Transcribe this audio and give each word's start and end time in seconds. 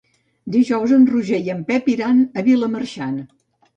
Dijous 0.53 0.93
en 0.95 1.03
Roger 1.11 1.41
i 1.49 1.53
en 1.55 1.61
Pep 1.67 1.91
iran 1.97 2.25
a 2.35 2.45
Vilamarxant. 2.49 3.21